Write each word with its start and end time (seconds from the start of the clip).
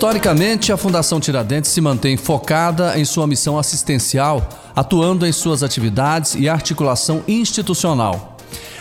Historicamente, 0.00 0.72
a 0.72 0.78
Fundação 0.78 1.20
Tiradentes 1.20 1.70
se 1.70 1.78
mantém 1.78 2.16
focada 2.16 2.98
em 2.98 3.04
sua 3.04 3.26
missão 3.26 3.58
assistencial, 3.58 4.48
atuando 4.74 5.26
em 5.26 5.30
suas 5.30 5.62
atividades 5.62 6.34
e 6.34 6.48
articulação 6.48 7.22
institucional. 7.28 8.38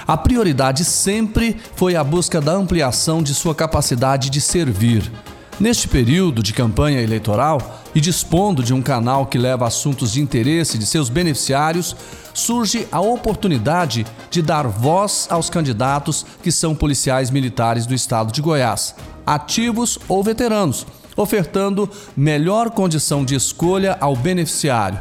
A 0.08 0.16
prioridade 0.16 0.86
sempre 0.86 1.58
foi 1.76 1.98
a 1.98 2.06
busca 2.06 2.40
da 2.40 2.54
ampliação 2.54 3.22
de 3.22 3.36
sua 3.36 3.54
capacidade 3.54 4.30
de 4.30 4.40
servir. 4.40 5.12
Neste 5.60 5.90
período 5.90 6.42
de 6.42 6.54
campanha 6.54 7.02
eleitoral 7.02 7.82
e 7.94 8.00
dispondo 8.00 8.64
de 8.64 8.74
um 8.74 8.82
canal 8.82 9.26
que 9.26 9.38
leva 9.38 9.68
assuntos 9.68 10.14
de 10.14 10.22
interesse 10.22 10.78
de 10.78 10.86
seus 10.86 11.10
beneficiários, 11.10 11.98
surge 12.34 12.88
a 12.90 13.02
oportunidade 13.02 14.06
de 14.32 14.42
dar 14.42 14.66
voz 14.70 15.28
aos 15.30 15.50
candidatos 15.50 16.26
que 16.42 16.50
são 16.50 16.74
policiais 16.74 17.30
militares 17.30 17.86
do 17.86 17.94
estado 17.94 18.32
de 18.32 18.42
Goiás, 18.42 18.96
ativos 19.26 20.00
ou 20.08 20.24
veteranos 20.24 20.88
ofertando 21.22 21.90
melhor 22.16 22.70
condição 22.70 23.26
de 23.26 23.36
escolha 23.36 23.98
ao 24.00 24.16
beneficiário. 24.16 25.00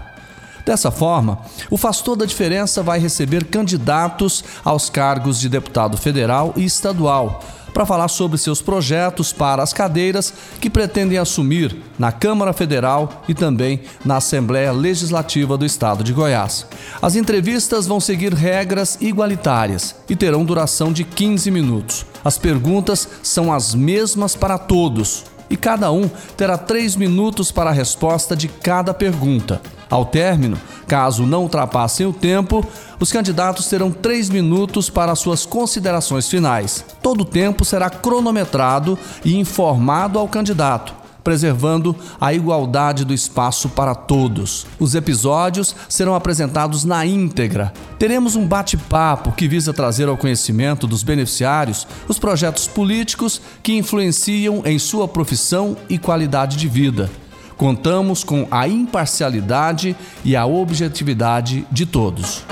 Dessa 0.66 0.90
forma, 0.90 1.38
o 1.70 1.78
Faz 1.78 2.02
Toda 2.02 2.24
a 2.24 2.26
Diferença 2.26 2.82
vai 2.82 2.98
receber 2.98 3.44
candidatos 3.44 4.44
aos 4.64 4.90
cargos 4.90 5.40
de 5.40 5.48
deputado 5.48 5.96
federal 5.96 6.52
e 6.56 6.64
estadual 6.64 7.42
para 7.72 7.86
falar 7.86 8.08
sobre 8.08 8.36
seus 8.36 8.60
projetos 8.60 9.32
para 9.32 9.62
as 9.62 9.72
cadeiras 9.72 10.34
que 10.60 10.68
pretendem 10.68 11.16
assumir 11.16 11.76
na 11.98 12.10
Câmara 12.10 12.52
Federal 12.52 13.22
e 13.28 13.34
também 13.34 13.80
na 14.04 14.16
Assembleia 14.16 14.72
Legislativa 14.72 15.56
do 15.56 15.64
Estado 15.64 16.02
de 16.02 16.12
Goiás. 16.12 16.66
As 17.00 17.14
entrevistas 17.14 17.86
vão 17.86 18.00
seguir 18.00 18.34
regras 18.34 18.98
igualitárias 19.00 19.94
e 20.08 20.16
terão 20.16 20.44
duração 20.44 20.92
de 20.92 21.04
15 21.04 21.50
minutos. 21.50 22.04
As 22.24 22.36
perguntas 22.36 23.08
são 23.22 23.52
as 23.52 23.74
mesmas 23.74 24.34
para 24.34 24.58
todos 24.58 25.24
e 25.50 25.56
cada 25.56 25.90
um 25.90 26.08
terá 26.36 26.56
três 26.58 26.96
minutos 26.96 27.50
para 27.50 27.70
a 27.70 27.72
resposta 27.72 28.36
de 28.36 28.48
cada 28.48 28.92
pergunta. 28.92 29.60
Ao 29.90 30.04
término, 30.04 30.58
caso 30.86 31.24
não 31.24 31.42
ultrapassem 31.42 32.06
o 32.06 32.12
tempo, 32.12 32.64
os 33.00 33.10
candidatos 33.10 33.66
terão 33.68 33.90
três 33.90 34.28
minutos 34.28 34.90
para 34.90 35.14
suas 35.14 35.46
considerações 35.46 36.28
finais. 36.28 36.84
Todo 37.02 37.22
o 37.22 37.24
tempo 37.24 37.64
será 37.64 37.88
cronometrado 37.88 38.98
e 39.24 39.36
informado 39.36 40.18
ao 40.18 40.28
candidato 40.28 40.98
preservando 41.22 41.94
a 42.20 42.32
igualdade 42.32 43.04
do 43.04 43.12
espaço 43.12 43.68
para 43.68 43.94
todos. 43.94 44.66
Os 44.78 44.94
episódios 44.94 45.74
serão 45.88 46.14
apresentados 46.14 46.84
na 46.84 47.04
íntegra. 47.04 47.72
Teremos 47.98 48.36
um 48.36 48.46
bate-papo 48.46 49.32
que 49.32 49.48
visa 49.48 49.72
trazer 49.72 50.08
ao 50.08 50.16
conhecimento 50.16 50.86
dos 50.86 51.02
beneficiários 51.02 51.86
os 52.08 52.18
projetos 52.18 52.66
políticos 52.66 53.40
que 53.62 53.76
influenciam 53.76 54.62
em 54.64 54.78
sua 54.78 55.08
profissão 55.08 55.76
e 55.88 55.98
qualidade 55.98 56.56
de 56.56 56.68
vida. 56.68 57.10
Contamos 57.56 58.22
com 58.22 58.46
a 58.50 58.68
imparcialidade 58.68 59.96
e 60.24 60.36
a 60.36 60.46
objetividade 60.46 61.66
de 61.72 61.84
todos. 61.84 62.44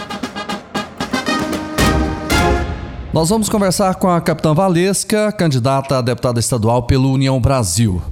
Nós 3.17 3.31
vamos 3.31 3.49
conversar 3.49 3.95
com 3.95 4.11
a 4.11 4.21
capitã 4.21 4.53
Valesca, 4.53 5.33
candidata 5.33 5.97
a 5.97 6.03
deputada 6.03 6.39
estadual 6.39 6.83
pelo 6.83 7.11
União 7.11 7.41
Brasil. 7.41 8.03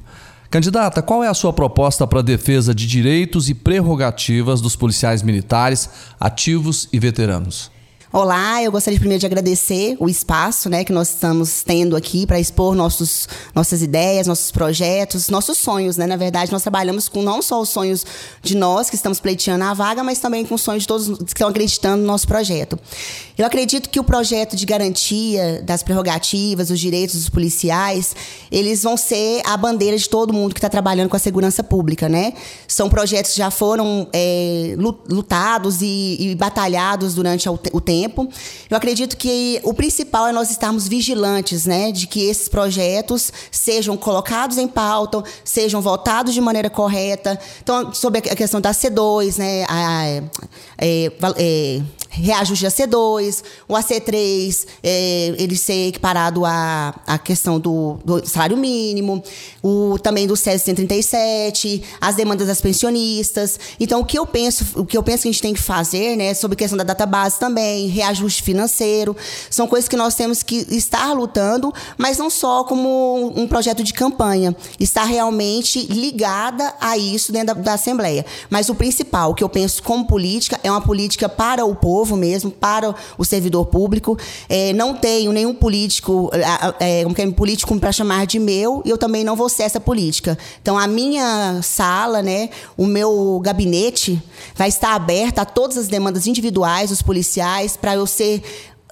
Candidata, 0.54 1.02
qual 1.02 1.24
é 1.24 1.26
a 1.26 1.34
sua 1.34 1.52
proposta 1.52 2.06
para 2.06 2.20
a 2.20 2.22
defesa 2.22 2.72
de 2.72 2.86
direitos 2.86 3.48
e 3.48 3.54
prerrogativas 3.54 4.60
dos 4.60 4.76
policiais 4.76 5.20
militares, 5.20 5.90
ativos 6.20 6.88
e 6.92 6.98
veteranos? 7.00 7.73
Olá, 8.16 8.62
eu 8.62 8.70
gostaria 8.70 8.96
primeiro 8.96 9.18
de 9.18 9.26
agradecer 9.26 9.96
o 9.98 10.08
espaço 10.08 10.70
né, 10.70 10.84
que 10.84 10.92
nós 10.92 11.08
estamos 11.08 11.64
tendo 11.64 11.96
aqui 11.96 12.24
para 12.28 12.38
expor 12.38 12.72
nossos, 12.76 13.28
nossas 13.52 13.82
ideias, 13.82 14.28
nossos 14.28 14.52
projetos, 14.52 15.28
nossos 15.28 15.58
sonhos. 15.58 15.96
Né? 15.96 16.06
Na 16.06 16.14
verdade, 16.14 16.52
nós 16.52 16.62
trabalhamos 16.62 17.08
com 17.08 17.22
não 17.22 17.42
só 17.42 17.60
os 17.60 17.70
sonhos 17.70 18.06
de 18.40 18.56
nós 18.56 18.88
que 18.88 18.94
estamos 18.94 19.18
pleiteando 19.18 19.64
a 19.64 19.74
vaga, 19.74 20.04
mas 20.04 20.20
também 20.20 20.46
com 20.46 20.54
os 20.54 20.60
sonhos 20.60 20.84
de 20.84 20.86
todos 20.86 21.08
que 21.18 21.24
estão 21.24 21.48
acreditando 21.48 22.02
no 22.02 22.06
nosso 22.06 22.28
projeto. 22.28 22.78
Eu 23.36 23.44
acredito 23.44 23.90
que 23.90 23.98
o 23.98 24.04
projeto 24.04 24.54
de 24.54 24.64
garantia 24.64 25.60
das 25.62 25.82
prerrogativas, 25.82 26.68
dos 26.68 26.78
direitos 26.78 27.16
dos 27.16 27.28
policiais, 27.28 28.14
eles 28.48 28.84
vão 28.84 28.96
ser 28.96 29.42
a 29.44 29.56
bandeira 29.56 29.98
de 29.98 30.08
todo 30.08 30.32
mundo 30.32 30.54
que 30.54 30.60
está 30.60 30.68
trabalhando 30.68 31.08
com 31.08 31.16
a 31.16 31.18
segurança 31.18 31.64
pública. 31.64 32.08
Né? 32.08 32.32
São 32.68 32.88
projetos 32.88 33.32
que 33.32 33.38
já 33.38 33.50
foram 33.50 34.06
é, 34.12 34.76
lutados 34.78 35.82
e, 35.82 36.16
e 36.20 36.34
batalhados 36.36 37.16
durante 37.16 37.48
o 37.48 37.80
tempo 37.80 38.03
tempo. 38.04 38.28
Eu 38.70 38.76
acredito 38.76 39.16
que 39.16 39.60
o 39.62 39.72
principal 39.72 40.26
é 40.26 40.32
nós 40.32 40.50
estarmos 40.50 40.86
vigilantes, 40.86 41.66
né, 41.66 41.90
de 41.90 42.06
que 42.06 42.24
esses 42.24 42.48
projetos 42.48 43.32
sejam 43.50 43.96
colocados 43.96 44.58
em 44.58 44.68
pauta, 44.68 45.22
sejam 45.44 45.80
votados 45.80 46.34
de 46.34 46.40
maneira 46.40 46.68
correta. 46.70 47.38
Então, 47.62 47.92
sobre 47.92 48.18
a 48.18 48.36
questão 48.36 48.60
da 48.60 48.72
C2, 48.72 49.38
né, 49.38 49.64
a, 49.68 50.06
é, 50.78 51.12
é, 51.36 51.82
reajuste 52.10 52.66
a 52.66 52.70
C2, 52.70 53.42
o 53.68 53.74
AC3, 53.74 54.66
é, 54.82 55.34
ele 55.38 55.56
ser 55.56 55.88
equiparado 55.88 56.44
à, 56.44 56.94
à 57.06 57.18
questão 57.18 57.58
do, 57.58 57.98
do 58.04 58.26
salário 58.26 58.56
mínimo, 58.56 59.22
o, 59.62 59.98
também 59.98 60.26
do 60.26 60.36
SES 60.36 60.62
137, 60.62 61.82
as 62.00 62.14
demandas 62.14 62.46
das 62.46 62.60
pensionistas. 62.60 63.58
Então, 63.80 64.00
o 64.00 64.04
que 64.04 64.18
eu 64.18 64.26
penso, 64.26 64.64
o 64.80 64.86
que 64.86 64.96
eu 64.96 65.02
penso 65.02 65.22
que 65.22 65.28
a 65.28 65.32
gente 65.32 65.42
tem 65.42 65.54
que 65.54 65.60
fazer, 65.60 66.16
né, 66.16 66.34
sobre 66.34 66.54
a 66.54 66.58
questão 66.58 66.76
da 66.76 66.84
database 66.84 67.38
também, 67.38 67.88
reajuste 67.94 68.42
financeiro, 68.42 69.16
são 69.48 69.66
coisas 69.66 69.88
que 69.88 69.96
nós 69.96 70.14
temos 70.14 70.42
que 70.42 70.66
estar 70.70 71.12
lutando, 71.12 71.72
mas 71.96 72.18
não 72.18 72.28
só 72.28 72.64
como 72.64 73.32
um 73.36 73.46
projeto 73.46 73.82
de 73.82 73.94
campanha, 73.94 74.54
estar 74.78 75.04
realmente 75.04 75.86
ligada 75.86 76.74
a 76.80 76.98
isso 76.98 77.32
dentro 77.32 77.54
da, 77.54 77.60
da 77.62 77.74
Assembleia. 77.74 78.26
Mas 78.50 78.68
o 78.68 78.74
principal, 78.74 79.34
que 79.34 79.44
eu 79.44 79.48
penso 79.48 79.82
como 79.82 80.06
política, 80.06 80.58
é 80.62 80.70
uma 80.70 80.80
política 80.80 81.28
para 81.28 81.64
o 81.64 81.74
povo, 81.74 82.16
mesmo, 82.16 82.50
para 82.50 82.94
o 83.16 83.24
servidor 83.24 83.66
público. 83.66 84.18
É, 84.48 84.72
não 84.72 84.94
tenho 84.94 85.32
nenhum 85.32 85.54
político, 85.54 86.30
é, 86.80 87.02
é, 87.02 87.30
político 87.30 87.78
para 87.78 87.92
chamar 87.92 88.26
de 88.26 88.38
meu, 88.38 88.82
e 88.84 88.90
eu 88.90 88.98
também 88.98 89.24
não 89.24 89.36
vou 89.36 89.48
ser 89.48 89.62
essa 89.62 89.80
política. 89.80 90.36
Então, 90.60 90.78
a 90.78 90.86
minha 90.86 91.60
sala, 91.62 92.22
né, 92.22 92.50
o 92.76 92.86
meu 92.86 93.40
gabinete, 93.42 94.20
vai 94.54 94.68
estar 94.68 94.94
aberta 94.94 95.42
a 95.42 95.44
todas 95.44 95.76
as 95.76 95.88
demandas 95.88 96.26
individuais 96.26 96.90
dos 96.90 97.02
policiais, 97.02 97.76
para 97.84 97.96
eu 97.96 98.06
ser 98.06 98.42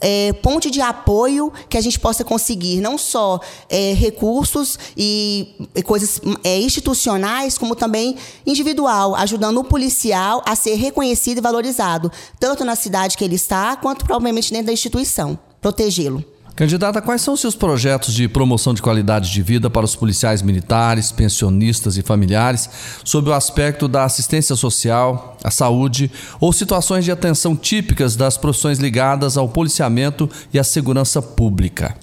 é, 0.03 0.35
ponte 0.35 0.71
de 0.71 0.83
apoio 0.83 1.51
que 1.67 1.79
a 1.79 1.81
gente 1.81 1.99
possa 1.99 2.23
conseguir 2.23 2.83
não 2.83 2.99
só 2.99 3.41
é, 3.71 3.95
recursos 3.95 4.79
e, 4.95 5.55
e 5.75 5.83
coisas 5.83 6.21
é, 6.45 6.61
institucionais, 6.61 7.57
como 7.57 7.75
também 7.75 8.17
individual, 8.47 9.15
ajudando 9.15 9.57
o 9.61 9.65
policial 9.65 10.43
a 10.45 10.55
ser 10.55 10.75
reconhecido 10.75 11.39
e 11.39 11.41
valorizado, 11.41 12.13
tanto 12.39 12.67
na 12.67 12.77
cidade 12.77 13.17
que 13.17 13.25
ele 13.25 13.37
está, 13.37 13.77
quanto 13.77 14.05
provavelmente 14.05 14.53
dentro 14.53 14.67
da 14.67 14.73
instituição. 14.75 15.39
Protegê-lo. 15.59 16.23
Candidata, 16.55 17.01
quais 17.01 17.23
são 17.23 17.33
os 17.33 17.41
seus 17.41 17.55
projetos 17.55 18.13
de 18.13 18.29
promoção 18.29 18.75
de 18.75 18.83
qualidade 18.83 19.33
de 19.33 19.43
vida 19.43 19.71
para 19.71 19.87
os 19.87 19.97
policiais 19.97 20.43
militares, 20.43 21.11
pensionistas 21.11 21.97
e 21.97 22.03
familiares, 22.03 22.69
sob 23.03 23.31
o 23.31 23.33
aspecto 23.33 23.89
da 23.89 24.05
assistência 24.05 24.55
social, 24.55 25.39
a 25.43 25.51
saúde 25.51 26.11
ou 26.39 26.53
situações 26.53 27.07
de 27.07 27.11
atenção 27.11 27.57
típicas 27.57 28.17
das 28.17 28.37
profissões 28.37 28.79
ligadas 28.79 29.39
ao 29.39 29.49
policiamento 29.49 30.29
e 30.53 30.59
à 30.59 30.65
segurança 30.65 31.23
pública? 31.23 31.97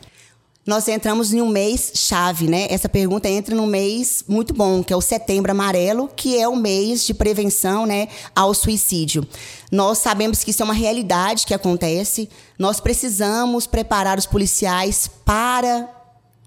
Nós 0.69 0.88
entramos 0.88 1.34
em 1.34 1.41
um 1.41 1.50
mês 1.50 1.94
chave, 1.96 2.47
né? 2.47 2.68
Essa 2.69 2.88
pergunta 2.88 3.28
entra 3.28 3.56
num 3.56 3.66
mês 3.66 4.24
muito 4.28 4.53
bom, 4.53 4.84
que 4.84 4.94
é 4.94 4.96
o 4.96 5.02
Setembro 5.02 5.52
Amarelo, 5.52 6.07
que 6.16 6.38
é 6.38 6.47
o 6.47 6.56
mês 6.56 7.07
de 7.07 7.12
prevenção, 7.12 7.88
né, 7.88 8.07
ao 8.35 8.53
suicídio. 8.53 9.28
Nós 9.71 9.98
sabemos 9.98 10.44
que 10.44 10.51
isso 10.51 10.62
é 10.62 10.66
uma 10.66 10.74
realidade 10.75 11.48
que 11.48 11.56
acontece. 11.56 12.30
Nós 12.56 12.80
precisamos 12.80 13.66
preparar 13.66 14.19
os 14.19 14.27
policiais 14.27 15.10
para 15.25 15.89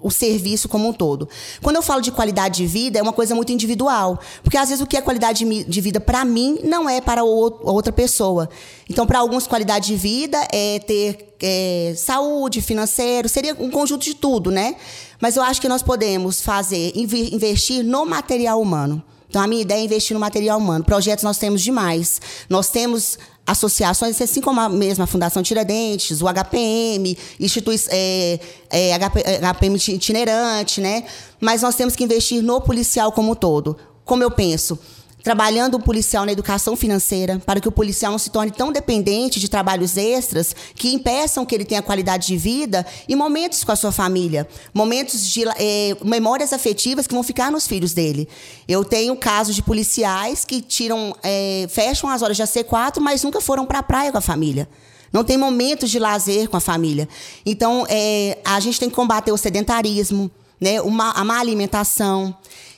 o 0.03 0.11
serviço 0.11 0.69
como 0.69 0.89
um 0.89 0.93
todo. 0.93 1.29
Quando 1.63 1.77
eu 1.77 1.83
falo 1.83 2.01
de 2.01 2.11
qualidade 2.11 2.57
de 2.57 2.67
vida, 2.67 2.99
é 2.99 3.03
uma 3.03 3.13
coisa 3.13 3.35
muito 3.35 3.53
individual. 3.53 4.19
Porque 4.43 4.57
às 4.57 4.69
vezes 4.69 4.83
o 4.83 4.87
que 4.87 4.97
é 4.97 5.01
qualidade 5.01 5.45
de 5.45 5.81
vida 5.81 6.01
para 6.01 6.25
mim 6.25 6.59
não 6.65 6.89
é 6.89 7.01
para 7.01 7.23
outra 7.25 7.93
pessoa. 7.93 8.49
Então, 8.89 9.07
para 9.07 9.19
alguns, 9.19 9.47
qualidade 9.47 9.87
de 9.87 9.97
vida 9.97 10.39
é 10.53 10.79
ter 10.81 11.35
é, 11.41 11.95
saúde, 11.97 12.61
financeiro, 12.61 13.29
seria 13.29 13.57
um 13.59 13.71
conjunto 13.71 14.05
de 14.05 14.15
tudo, 14.15 14.51
né? 14.51 14.77
Mas 15.21 15.37
eu 15.37 15.43
acho 15.43 15.61
que 15.61 15.69
nós 15.69 15.83
podemos 15.83 16.41
fazer, 16.41 16.93
investir 16.95 17.85
no 17.85 18.05
material 18.05 18.61
humano. 18.61 19.03
Então, 19.33 19.41
a 19.41 19.47
minha 19.47 19.63
ideia 19.63 19.81
é 19.81 19.85
investir 19.85 20.13
no 20.13 20.21
material 20.21 20.59
humano. 20.59 20.85
Projetos 20.85 21.25
nós 21.25 21.39
temos 21.39 21.63
demais. 21.63 22.21
Nós 22.51 22.69
temos 22.69 23.19
associações, 23.47 24.21
assim 24.21 24.41
como 24.41 24.61
a 24.61 24.69
mesma 24.69 25.07
Fundação 25.07 25.43
Tiradentes, 25.43 26.23
o 26.23 26.27
HPM, 26.27 27.17
institui 27.41 27.77
é, 27.89 28.39
é, 28.71 28.99
HPM 29.39 29.77
itinerante, 29.89 30.81
né? 30.81 31.05
Mas 31.41 31.63
nós 31.63 31.75
temos 31.75 31.97
que 31.97 32.05
investir 32.05 32.43
no 32.43 32.61
policial 32.61 33.11
como 33.13 33.33
um 33.33 33.35
todo. 33.35 33.77
Como 34.05 34.23
eu 34.23 34.31
penso? 34.31 34.79
Trabalhando 35.23 35.77
o 35.77 35.81
policial 35.81 36.27
na 36.27 36.33
educação 36.33 36.77
financeira, 36.77 37.41
para 37.47 37.61
que 37.61 37.69
o 37.69 37.73
policial 37.73 38.13
não 38.13 38.19
se 38.19 38.31
torne 38.31 38.51
tão 38.51 38.73
dependente 38.73 39.39
de 39.39 39.49
trabalhos 39.49 39.97
extras 39.97 40.55
que 40.75 40.93
impeçam 40.93 41.47
que 41.47 41.55
ele 41.55 41.65
tenha 41.65 41.81
qualidade 41.81 42.27
de 42.27 42.37
vida 42.37 42.85
e 43.09 43.15
momentos 43.15 43.63
com 43.63 43.73
a 43.73 43.77
sua 43.77 43.93
família, 43.93 44.49
momentos 44.75 45.27
de 45.27 45.45
é, 45.57 45.97
memórias 46.05 46.53
afetivas 46.53 47.07
que 47.07 47.15
vão 47.15 47.23
ficar 47.23 47.51
nos 47.51 47.67
filhos 47.67 47.93
dele. 47.93 48.29
Eu 48.67 48.85
tenho 48.85 49.15
casos 49.17 49.55
de 49.55 49.63
policiais 49.63 50.45
que 50.45 50.61
tiram, 50.61 51.17
é, 51.23 51.67
fecham 51.71 52.11
as 52.11 52.23
horas 52.23 52.37
de 52.37 52.43
AC4, 52.43 53.01
mas 53.01 53.23
nunca 53.23 53.41
foram 53.41 53.65
para 53.65 53.79
a 53.79 53.83
praia 53.83 54.11
com 54.11 54.19
a 54.19 54.23
família. 54.23 54.69
Não 55.13 55.23
tem 55.23 55.37
momentos 55.37 55.91
de 55.91 55.99
lazer 55.99 56.49
com 56.49 56.57
a 56.57 56.61
família. 56.61 57.09
Então, 57.45 57.87
é, 57.89 58.39
a 58.45 58.59
gente 58.61 58.81
tem 58.81 58.89
que 58.89 58.97
combater 58.97 59.31
o 59.31 59.37
sedentarismo, 59.37 60.31
né, 60.59 60.81
uma, 60.81 61.11
a 61.11 61.23
má 61.23 61.39
alimentação 61.39 62.35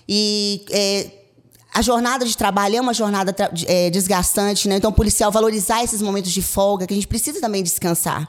e 0.08 0.62
a 1.74 1.82
jornada 1.82 2.24
de 2.24 2.36
trabalho 2.36 2.76
é 2.76 2.80
uma 2.80 2.94
jornada 2.94 3.34
é, 3.66 3.90
desgastante, 3.90 4.68
né? 4.68 4.76
Então, 4.76 4.90
o 4.90 4.94
policial 4.94 5.32
valorizar 5.32 5.82
esses 5.82 6.00
momentos 6.00 6.30
de 6.30 6.40
folga, 6.40 6.86
que 6.86 6.94
a 6.94 6.96
gente 6.96 7.08
precisa 7.08 7.40
também 7.40 7.64
descansar. 7.64 8.28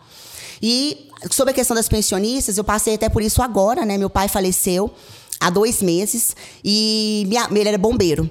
E 0.60 1.12
sobre 1.30 1.52
a 1.52 1.54
questão 1.54 1.76
das 1.76 1.88
pensionistas, 1.88 2.58
eu 2.58 2.64
passei 2.64 2.96
até 2.96 3.08
por 3.08 3.22
isso 3.22 3.44
agora, 3.44 3.86
né? 3.86 4.00
Meu 4.00 4.10
pai 4.10 4.28
faleceu 4.28 4.92
há 5.40 5.52
dois 5.52 5.84
meses 5.84 6.36
e 6.64 7.26
minha, 7.28 7.48
ele 7.52 7.70
era 7.70 7.78
bombeiro. 7.78 8.28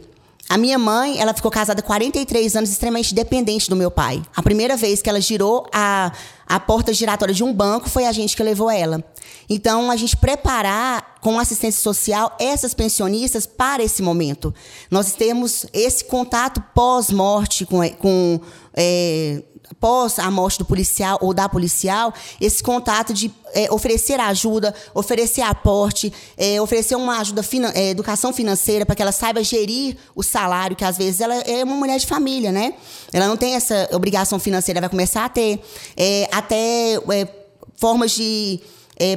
A 0.49 0.59
minha 0.59 0.79
mãe, 0.79 1.19
ela 1.21 1.33
ficou 1.33 1.51
casada 1.51 1.81
há 1.81 1.83
43 1.83 2.57
anos, 2.57 2.71
extremamente 2.71 3.15
dependente 3.15 3.71
do 3.71 3.77
meu 3.77 3.91
pai. 3.91 4.21
A 4.35 4.43
primeira 4.43 4.77
vez 4.77 5.01
que 5.01 5.09
ela 5.09 5.21
girou 5.21 5.65
a, 5.73 6.13
a 6.47 6.61
porta 6.61 6.93
giratória 6.93 7.35
de 7.35 7.43
um 7.43 7.53
banco 7.53 7.89
foi 7.89 8.05
a 8.05 8.13
gente 8.13 8.37
que 8.37 8.43
levou 8.43 8.71
ela. 8.71 9.03
Então, 9.49 9.91
a 9.91 9.97
gente 9.97 10.17
preparar 10.17 11.17
com 11.21 11.39
assistência 11.39 11.83
social 11.83 12.37
essas 12.39 12.75
pensionistas 12.75 13.47
para 13.47 13.83
esse 13.83 14.03
momento. 14.03 14.55
Nós 14.91 15.13
temos 15.13 15.67
esse 15.73 16.05
contato 16.05 16.63
pós-morte 16.75 17.65
com, 17.65 17.89
com 17.91 18.41
é, 18.75 19.43
após 19.71 20.19
a 20.19 20.31
morte 20.31 20.59
do 20.59 20.65
policial 20.65 21.19
ou 21.21 21.33
da 21.33 21.49
policial, 21.49 22.13
esse 22.41 22.63
contato 22.63 23.13
de 23.13 23.33
é, 23.53 23.73
oferecer 23.73 24.21
ajuda, 24.21 24.75
oferecer 24.95 25.43
aporte, 25.43 26.13
é, 26.37 26.61
oferecer 26.61 26.97
uma 26.97 27.19
ajuda, 27.19 27.43
fina, 27.43 27.73
é, 27.75 27.91
educação 27.91 28.33
financeira 28.33 28.85
para 28.85 28.95
que 28.95 29.03
ela 29.03 29.13
saiba 29.13 29.43
gerir 29.43 29.97
o 30.15 30.23
salário, 30.23 30.77
que 30.77 30.85
às 30.85 30.99
vezes 30.99 31.21
ela 31.21 31.35
é 31.35 31.63
uma 31.65 31.77
mulher 31.77 31.99
de 31.99 32.07
família, 32.07 32.53
né? 32.53 32.75
Ela 33.13 33.27
não 33.27 33.37
tem 33.37 33.55
essa 33.55 33.89
obrigação 33.93 34.39
financeira, 34.39 34.81
vai 34.81 34.91
começar 34.91 35.25
a 35.25 35.29
ter. 35.29 35.61
É, 35.97 36.29
até 36.33 36.95
é, 36.97 37.29
formas 37.77 38.13
de 38.13 38.61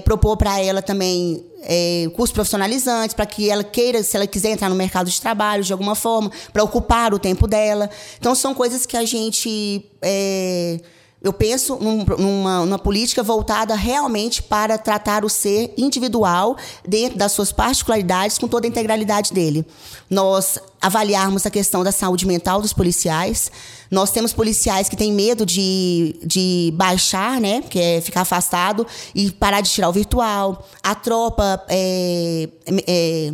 propor 0.03 0.35
para 0.35 0.59
ela 0.59 0.81
também 0.81 1.45
é, 1.61 2.09
cursos 2.15 2.33
profissionalizantes, 2.33 3.13
para 3.13 3.25
que 3.25 3.49
ela 3.49 3.63
queira, 3.63 4.03
se 4.03 4.15
ela 4.15 4.27
quiser 4.27 4.51
entrar 4.51 4.69
no 4.69 4.75
mercado 4.75 5.09
de 5.09 5.19
trabalho 5.19 5.63
de 5.63 5.71
alguma 5.71 5.95
forma, 5.95 6.31
para 6.53 6.63
ocupar 6.63 7.13
o 7.13 7.19
tempo 7.19 7.47
dela. 7.47 7.89
Então, 8.19 8.35
são 8.35 8.53
coisas 8.53 8.85
que 8.85 8.97
a 8.97 9.05
gente. 9.05 9.85
É, 10.01 10.79
eu 11.21 11.33
penso 11.33 11.77
num, 11.77 12.05
numa, 12.17 12.65
numa, 12.65 12.79
política 12.79 13.23
voltada 13.23 13.73
realmente 13.73 14.43
para 14.43 14.77
tratar 14.77 15.25
o 15.25 15.29
ser 15.29 15.73
individual 15.75 16.55
dentro 16.87 17.17
das 17.17 17.31
suas 17.31 17.51
particularidades 17.51 18.37
com 18.37 18.47
toda 18.47 18.67
a 18.67 18.69
integralidade 18.69 19.33
dele. 19.33 19.65
Nós 20.09 20.59
avaliarmos 20.79 21.45
a 21.45 21.49
questão 21.49 21.83
da 21.83 21.91
saúde 21.91 22.27
mental 22.27 22.61
dos 22.61 22.71
policiais. 22.71 23.51
Nós 23.89 24.11
temos 24.11 24.31
policiais 24.31 24.87
que 24.87 24.95
têm 24.95 25.11
medo 25.11 25.43
de, 25.43 26.19
de 26.23 26.71
baixar, 26.75 27.41
né, 27.41 27.63
que 27.63 27.79
é 27.79 27.99
ficar 27.99 28.21
afastado 28.21 28.85
e 29.15 29.31
parar 29.31 29.61
de 29.61 29.71
tirar 29.71 29.89
o 29.89 29.93
virtual. 29.93 30.67
A 30.83 30.93
tropa 30.93 31.65
é, 31.67 32.47
é 32.87 33.33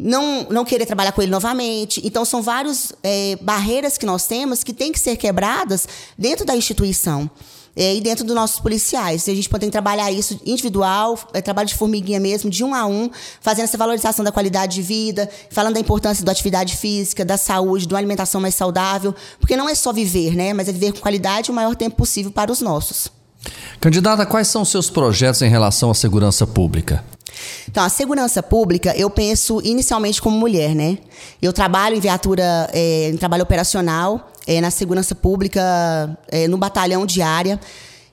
não, 0.00 0.46
não 0.48 0.64
querer 0.64 0.86
trabalhar 0.86 1.12
com 1.12 1.20
ele 1.20 1.30
novamente. 1.30 2.00
Então, 2.04 2.24
são 2.24 2.40
várias 2.40 2.92
é, 3.02 3.36
barreiras 3.40 3.98
que 3.98 4.06
nós 4.06 4.26
temos 4.26 4.62
que 4.62 4.72
têm 4.72 4.92
que 4.92 5.00
ser 5.00 5.16
quebradas 5.16 5.88
dentro 6.16 6.44
da 6.44 6.56
instituição. 6.56 7.28
É, 7.76 7.94
e 7.94 8.00
dentro 8.00 8.24
dos 8.24 8.34
nossos 8.34 8.58
policiais. 8.58 9.28
A 9.28 9.34
gente 9.34 9.48
pode 9.48 9.70
trabalhar 9.70 10.10
isso 10.10 10.40
individual, 10.44 11.16
é, 11.32 11.40
trabalho 11.40 11.68
de 11.68 11.76
formiguinha 11.76 12.18
mesmo, 12.18 12.50
de 12.50 12.64
um 12.64 12.74
a 12.74 12.84
um, 12.84 13.08
fazendo 13.40 13.66
essa 13.66 13.78
valorização 13.78 14.24
da 14.24 14.32
qualidade 14.32 14.74
de 14.74 14.82
vida, 14.82 15.30
falando 15.48 15.74
da 15.74 15.80
importância 15.80 16.24
da 16.24 16.32
atividade 16.32 16.76
física, 16.76 17.24
da 17.24 17.36
saúde, 17.36 17.86
de 17.86 17.94
uma 17.94 18.00
alimentação 18.00 18.40
mais 18.40 18.56
saudável, 18.56 19.14
porque 19.38 19.56
não 19.56 19.68
é 19.68 19.76
só 19.76 19.92
viver, 19.92 20.34
né? 20.34 20.52
Mas 20.52 20.68
é 20.68 20.72
viver 20.72 20.92
com 20.92 20.98
qualidade 20.98 21.52
o 21.52 21.54
maior 21.54 21.76
tempo 21.76 21.94
possível 21.94 22.32
para 22.32 22.50
os 22.50 22.60
nossos. 22.60 23.12
Candidata, 23.80 24.26
quais 24.26 24.48
são 24.48 24.62
os 24.62 24.70
seus 24.70 24.90
projetos 24.90 25.42
em 25.42 25.48
relação 25.48 25.88
à 25.88 25.94
segurança 25.94 26.44
pública? 26.48 27.04
Então, 27.68 27.82
a 27.84 27.88
segurança 27.88 28.42
pública, 28.42 28.94
eu 28.96 29.10
penso 29.10 29.60
inicialmente 29.62 30.20
como 30.20 30.38
mulher, 30.38 30.74
né? 30.74 30.98
Eu 31.40 31.52
trabalho 31.52 31.96
em 31.96 32.00
viatura, 32.00 32.68
é, 32.72 33.10
em 33.10 33.16
trabalho 33.16 33.42
operacional, 33.42 34.32
é, 34.46 34.60
na 34.60 34.70
segurança 34.70 35.14
pública, 35.14 35.60
é, 36.28 36.48
no 36.48 36.56
batalhão 36.56 37.04
diária. 37.04 37.60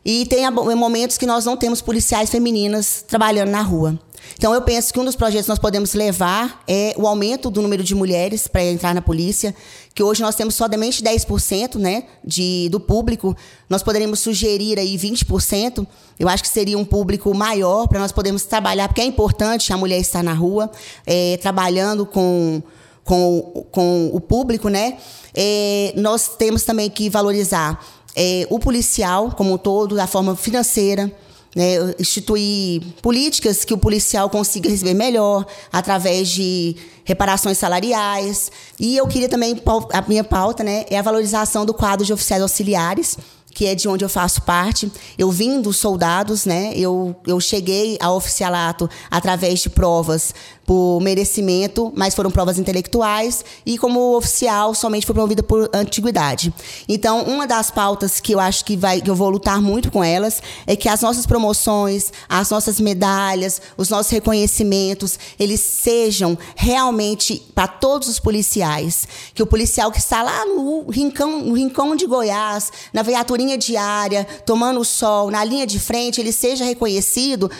E 0.05 0.25
tem 0.27 0.47
momentos 0.51 1.17
que 1.17 1.25
nós 1.25 1.45
não 1.45 1.57
temos 1.57 1.81
policiais 1.81 2.29
femininas 2.29 3.03
trabalhando 3.07 3.49
na 3.49 3.63
rua. 3.63 3.99
Então, 4.37 4.53
eu 4.53 4.61
penso 4.61 4.93
que 4.93 4.99
um 4.99 5.05
dos 5.05 5.15
projetos 5.15 5.45
que 5.45 5.49
nós 5.49 5.59
podemos 5.59 5.93
levar 5.93 6.61
é 6.67 6.93
o 6.97 7.07
aumento 7.07 7.49
do 7.49 7.61
número 7.61 7.83
de 7.83 7.95
mulheres 7.95 8.47
para 8.47 8.63
entrar 8.63 8.93
na 8.93 9.01
polícia, 9.01 9.55
que 9.93 10.03
hoje 10.03 10.21
nós 10.21 10.35
temos 10.35 10.55
somente 10.55 11.03
10% 11.03 11.75
né, 11.75 12.03
de, 12.23 12.67
do 12.69 12.79
público. 12.79 13.35
Nós 13.69 13.81
poderíamos 13.81 14.19
sugerir 14.19 14.77
aí 14.77 14.97
20%. 14.97 15.87
Eu 16.19 16.27
acho 16.27 16.43
que 16.43 16.49
seria 16.49 16.77
um 16.77 16.85
público 16.85 17.33
maior 17.33 17.87
para 17.87 17.99
nós 17.99 18.11
podermos 18.11 18.43
trabalhar, 18.43 18.87
porque 18.87 19.01
é 19.01 19.05
importante 19.05 19.71
a 19.71 19.77
mulher 19.77 19.99
estar 19.99 20.23
na 20.23 20.33
rua, 20.33 20.69
é, 21.05 21.37
trabalhando 21.37 22.05
com, 22.05 22.61
com, 23.03 23.65
com 23.71 24.11
o 24.13 24.19
público. 24.19 24.69
Né? 24.69 24.97
É, 25.33 25.93
nós 25.95 26.29
temos 26.37 26.63
também 26.63 26.89
que 26.89 27.09
valorizar 27.09 27.79
é, 28.15 28.47
o 28.49 28.59
policial 28.59 29.31
como 29.31 29.53
um 29.53 29.57
todo, 29.57 29.95
da 29.95 30.07
forma 30.07 30.35
financeira, 30.35 31.11
né, 31.55 31.93
instituir 31.97 32.81
políticas 33.01 33.63
que 33.63 33.73
o 33.73 33.77
policial 33.77 34.29
consiga 34.29 34.69
receber 34.69 34.93
melhor 34.93 35.45
através 35.71 36.27
de 36.29 36.75
reparações 37.05 37.57
salariais. 37.57 38.51
E 38.77 38.97
eu 38.97 39.07
queria 39.07 39.29
também, 39.29 39.61
a 39.93 40.01
minha 40.07 40.23
pauta 40.23 40.63
né, 40.63 40.85
é 40.89 40.97
a 40.97 41.01
valorização 41.01 41.65
do 41.65 41.73
quadro 41.73 42.05
de 42.05 42.11
oficiais 42.11 42.41
auxiliares, 42.41 43.17
que 43.55 43.65
é 43.65 43.73
de 43.73 43.87
onde 43.87 44.03
eu 44.03 44.09
faço 44.09 44.41
parte. 44.41 44.91
Eu 45.17 45.31
vim 45.31 45.61
dos 45.61 45.77
soldados, 45.77 46.45
né? 46.45 46.73
Eu, 46.75 47.15
eu 47.25 47.39
cheguei 47.39 47.97
ao 48.01 48.17
oficialato 48.17 48.89
através 49.09 49.61
de 49.61 49.69
provas 49.69 50.35
por 50.65 50.99
merecimento, 50.99 51.93
mas 51.95 52.15
foram 52.15 52.31
provas 52.31 52.57
intelectuais 52.57 53.45
e 53.65 53.77
como 53.77 54.17
oficial 54.17 54.73
somente 54.73 55.05
foi 55.05 55.13
promovida 55.13 55.43
por 55.43 55.69
antiguidade. 55.71 56.51
Então, 56.89 57.23
uma 57.23 57.45
das 57.45 57.69
pautas 57.69 58.19
que 58.19 58.33
eu 58.33 58.39
acho 58.39 58.65
que 58.65 58.75
vai 58.75 58.99
que 58.99 59.09
eu 59.09 59.15
vou 59.15 59.29
lutar 59.29 59.61
muito 59.61 59.91
com 59.91 60.03
elas 60.03 60.41
é 60.65 60.75
que 60.75 60.89
as 60.89 61.01
nossas 61.01 61.25
promoções, 61.25 62.11
as 62.27 62.49
nossas 62.49 62.79
medalhas, 62.79 63.61
os 63.77 63.89
nossos 63.89 64.11
reconhecimentos, 64.11 65.19
eles 65.39 65.59
sejam 65.59 66.37
realmente 66.55 67.43
para 67.53 67.67
todos 67.67 68.07
os 68.07 68.19
policiais, 68.19 69.07
que 69.35 69.43
o 69.43 69.45
policial 69.45 69.91
que 69.91 69.99
está 69.99 70.23
lá 70.23 70.45
no 70.45 70.89
rincão, 70.89 71.41
no 71.41 71.53
rincão 71.53 71.95
de 71.95 72.07
Goiás, 72.07 72.71
na 72.91 73.03
viaturinha 73.03 73.57
diária, 73.57 74.25
tomando 74.45 74.79
o 74.79 74.85
sol, 74.85 75.29
na 75.29 75.43
linha 75.43 75.67
de 75.67 75.79
frente, 75.79 76.19
ele 76.19 76.31
seja 76.31 76.65
reconhecido 76.65 77.51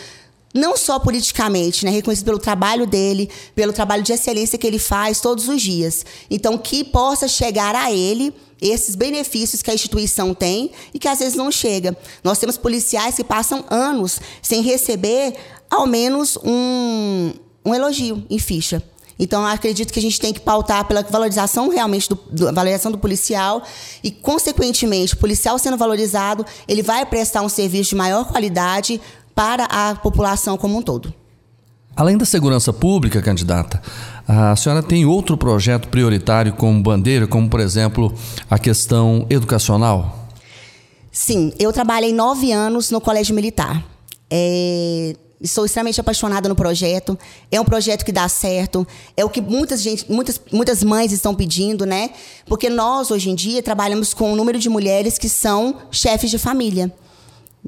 não 0.56 0.78
só 0.78 0.98
politicamente, 0.98 1.84
né, 1.84 1.92
reconhecido 1.92 2.28
pelo 2.28 2.40
trabalho 2.40 2.88
dele, 2.88 3.30
pelo 3.54 3.74
trabalho 3.74 4.02
de 4.02 4.14
excelência 4.14 4.58
que 4.58 4.66
ele 4.66 4.80
faz 4.80 5.20
todos 5.20 5.50
os 5.50 5.62
dias. 5.62 6.06
Então, 6.32 6.58
que 6.58 6.82
possa 6.82 7.28
chegar 7.28 7.76
a 7.76 7.92
ele 7.92 8.34
esses 8.62 8.96
benefícios 8.96 9.62
que 9.62 9.70
a 9.70 9.74
instituição 9.74 10.34
tem 10.34 10.72
e 10.94 10.98
que 10.98 11.10
às 11.10 11.20
vezes 11.20 11.36
não 11.36 11.52
chega. 11.52 11.96
Nós 12.24 12.40
temos 12.40 12.58
policiais 12.58 13.16
que 13.16 13.24
passam 13.24 13.66
anos 13.70 14.22
sem 14.42 14.62
receber 14.62 15.36
ao 15.70 15.86
menos 15.86 16.38
um, 16.42 17.34
um 17.66 17.76
elogio 17.76 18.26
em 18.30 18.40
ficha. 18.40 18.82
Então, 19.20 19.46
acredito 19.46 19.92
que 19.92 20.00
a 20.00 20.02
gente 20.02 20.20
tem 20.20 20.34
que 20.34 20.40
pautar 20.40 20.86
pela 20.86 21.02
valorização 21.02 21.70
realmente 21.70 22.08
do, 22.08 22.16
do, 22.16 22.46
valorização 22.54 22.92
do 22.92 22.98
policial 22.98 23.62
e, 24.02 24.12
consequentemente, 24.12 25.16
o 25.16 25.18
policial 25.18 25.58
sendo 25.58 25.78
valorizado, 25.78 26.46
ele 26.68 26.82
vai 26.82 27.06
prestar 27.06 27.42
um 27.42 27.50
serviço 27.50 27.90
de 27.90 27.96
maior 27.96 28.26
qualidade 28.26 29.02
para 29.36 29.65
a 29.65 29.96
população 29.96 30.58
como 30.58 30.77
um 30.77 30.82
todo. 30.82 31.13
Além 31.96 32.18
da 32.18 32.25
segurança 32.25 32.74
pública, 32.74 33.22
candidata, 33.22 33.82
a 34.27 34.56
senhora 34.56 34.82
tem 34.82 35.06
outro 35.06 35.38
projeto 35.38 35.88
prioritário 35.89 36.54
como 36.54 36.82
bandeira, 36.82 37.27
como, 37.27 37.50
por 37.50 37.60
exemplo, 37.60 38.13
a 38.50 38.58
questão 38.58 39.25
educacional? 39.30 40.27
Sim, 41.12 41.54
eu 41.60 41.72
trabalhei 41.72 42.12
nove 42.12 42.51
anos 42.51 42.92
no 42.92 43.00
Colégio 43.00 43.36
Militar. 43.36 43.84
É, 44.30 45.15
Sou 45.44 45.65
extremamente 45.65 46.00
apaixonada 46.00 46.50
no 46.50 46.56
projeto. 46.56 47.18
É 47.51 47.60
um 47.60 47.65
projeto 47.65 48.06
que 48.06 48.12
dá 48.12 48.27
certo. 48.27 48.88
É 49.15 49.24
o 49.24 49.30
que 49.30 49.42
muitas, 49.42 49.82
gente, 49.82 50.10
muitas, 50.12 50.39
muitas 50.51 50.84
mães 50.84 51.12
estão 51.12 51.36
pedindo, 51.36 51.86
né? 51.86 52.10
Porque 52.48 52.70
nós, 52.70 53.12
hoje 53.12 53.30
em 53.30 53.36
dia, 53.36 53.62
trabalhamos 53.62 54.13
com 54.13 54.32
um 54.32 54.36
número 54.36 54.58
de 54.58 54.70
mulheres 54.70 55.18
que 55.18 55.30
são 55.30 55.75
chefes 55.92 56.32
de 56.32 56.38
família 56.38 56.92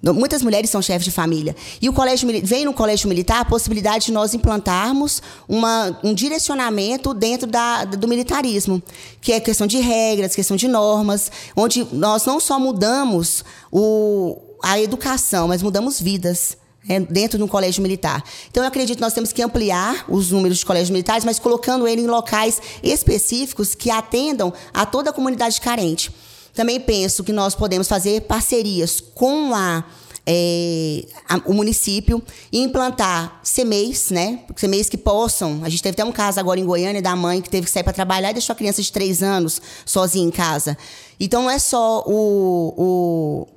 Muitas 0.04 0.44
mulheres 0.44 0.70
são 0.70 0.82
chefes 0.82 1.06
de 1.06 1.12
família. 1.12 1.56
E 1.82 1.90
o 1.90 1.94
colégio 1.94 2.30
vem 2.44 2.66
no 2.66 2.74
colégio 2.74 3.10
militar 3.10 3.42
a 3.42 3.46
possibilidade 3.46 4.06
de 4.06 4.12
nós 4.12 4.34
implantarmos 4.34 5.22
uma, 5.48 6.00
um 6.04 6.14
direcionamento 6.14 7.14
dentro 7.14 7.48
da, 7.48 7.84
do 7.84 8.08
militarismo, 8.08 8.82
que 9.20 9.34
é 9.34 9.40
questão 9.40 9.66
de 9.66 9.80
regras, 9.80 10.36
questão 10.36 10.56
de 10.56 10.68
normas, 10.68 11.32
onde 11.56 11.88
nós 11.92 12.26
não 12.26 12.40
só 12.40 12.60
mudamos 12.60 13.44
o, 13.72 14.40
a 14.64 14.80
educação, 14.80 15.48
mas 15.48 15.64
mudamos 15.64 16.00
vidas. 16.00 16.58
É, 16.90 17.02
dentro 17.02 17.38
de 17.38 17.44
um 17.44 17.50
colégio 17.50 17.84
militar. 17.84 18.24
Então, 18.50 18.64
eu 18.64 18.68
acredito 18.70 18.96
que 18.96 19.02
nós 19.02 19.12
temos 19.12 19.34
que 19.34 19.44
ampliar 19.44 20.06
os 20.08 20.32
números 20.32 20.60
de 20.60 20.66
colégios 20.66 20.90
militares, 20.90 21.26
mas 21.26 21.38
colocando 21.38 21.86
ele 21.86 22.04
em 22.04 22.08
locais 22.08 22.62
específicos 22.82 23.76
que 23.76 23.92
atendam 23.92 24.54
a 24.74 24.86
toda 24.86 25.10
a 25.10 25.14
comunidade 25.14 25.60
carente. 25.60 26.10
Também 26.58 26.80
penso 26.80 27.24
que 27.24 27.32
nós 27.32 27.54
podemos 27.54 27.88
fazer 27.88 28.22
parcerias 28.22 29.00
com 29.00 29.54
a 29.54 29.84
é, 30.26 31.06
a, 31.30 31.38
o 31.46 31.54
município 31.54 32.22
e 32.52 32.60
implantar 32.60 33.42
CMEIs, 33.44 34.10
né? 34.10 34.40
CMEIs 34.56 34.90
que 34.90 34.98
possam. 34.98 35.62
A 35.64 35.70
gente 35.70 35.84
teve 35.84 35.94
até 35.94 36.04
um 36.04 36.12
caso 36.12 36.40
agora 36.40 36.60
em 36.60 36.66
Goiânia 36.66 37.00
da 37.02 37.16
mãe 37.16 37.44
que 37.44 37.50
teve 37.50 37.68
que 37.68 37.72
sair 37.72 37.84
para 37.84 37.94
trabalhar 37.94 38.32
e 38.32 38.34
deixou 38.34 38.54
a 38.54 38.56
criança 38.58 38.82
de 38.82 38.92
três 38.92 39.22
anos 39.22 39.62
sozinha 39.86 40.28
em 40.28 40.32
casa. 40.32 40.76
Então 41.20 41.44
não 41.44 41.50
é 41.52 41.60
só 41.60 42.04
o, 42.08 42.74
o 42.76 43.48